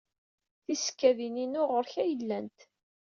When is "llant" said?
2.19-2.59